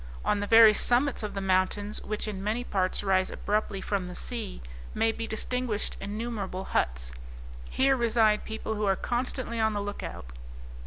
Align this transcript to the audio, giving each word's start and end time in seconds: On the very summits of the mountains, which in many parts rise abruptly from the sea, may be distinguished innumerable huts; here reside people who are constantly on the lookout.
On 0.25 0.39
the 0.39 0.47
very 0.47 0.73
summits 0.73 1.21
of 1.21 1.35
the 1.35 1.41
mountains, 1.41 2.01
which 2.01 2.27
in 2.27 2.43
many 2.43 2.63
parts 2.63 3.03
rise 3.03 3.29
abruptly 3.29 3.81
from 3.81 4.07
the 4.07 4.15
sea, 4.15 4.63
may 4.95 5.11
be 5.11 5.27
distinguished 5.27 5.95
innumerable 6.01 6.63
huts; 6.63 7.11
here 7.69 7.95
reside 7.95 8.43
people 8.43 8.73
who 8.73 8.85
are 8.87 8.95
constantly 8.95 9.59
on 9.59 9.73
the 9.73 9.79
lookout. 9.81 10.25